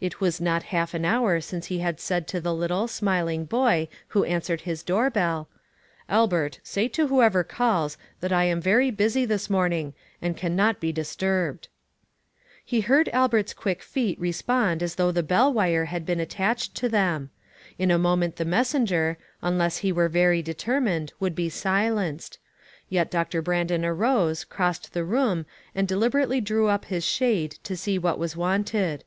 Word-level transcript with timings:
It 0.00 0.18
was 0.18 0.40
not 0.40 0.62
half 0.72 0.94
an 0.94 1.04
hour 1.04 1.42
since 1.42 1.66
he 1.66 1.80
had 1.80 2.00
said 2.00 2.26
to 2.28 2.40
the 2.40 2.54
little, 2.54 2.88
smiling 2.88 3.44
boy 3.44 3.88
who 4.16 4.24
answered 4.24 4.62
his 4.62 4.82
doorbell: 4.82 5.44
THE 5.44 5.46
PROOF 5.46 5.52
OF 5.52 6.08
THE 6.08 6.14
DIVINE 6.14 6.40
HAND. 6.40 6.52
28 6.52 6.60
1" 6.62 6.64
Albert, 6.64 6.66
say 6.66 6.88
to 6.88 7.06
whoever 7.08 7.44
calls, 7.44 7.98
that 8.20 8.32
I 8.32 8.44
am 8.44 8.62
very 8.62 8.90
busy 8.90 9.26
this 9.26 9.50
morning, 9.50 9.92
and 10.22 10.34
can 10.38 10.56
not 10.56 10.80
be 10.80 10.90
dis 10.90 11.14
turbed." 11.14 11.68
He 12.64 12.80
heard 12.80 13.10
Albert's 13.10 13.52
quick 13.52 13.82
feet 13.82 14.18
respond 14.18 14.82
as 14.82 14.94
though 14.94 15.12
the 15.12 15.22
bell 15.22 15.52
wire 15.52 15.84
had 15.84 16.06
been 16.06 16.18
attached 16.18 16.74
to 16.76 16.88
them. 16.88 17.28
In 17.78 17.90
a 17.90 17.98
moment 17.98 18.36
the 18.36 18.46
messenger, 18.46 19.18
unless 19.42 19.76
he 19.76 19.92
were 19.92 20.08
very 20.08 20.40
determined, 20.40 21.12
would 21.20 21.34
be 21.34 21.50
silenced; 21.50 22.38
yet 22.88 23.10
Doctor 23.10 23.42
Brandon 23.42 23.84
arose, 23.84 24.44
crossed 24.44 24.94
the 24.94 25.04
room 25.04 25.44
and 25.74 25.86
deliberately 25.86 26.40
drew 26.40 26.68
up 26.68 26.86
his 26.86 27.04
shade 27.04 27.58
to 27.64 27.76
see 27.76 27.98
what 27.98 28.18
was 28.18 28.34
wanted. 28.34 29.04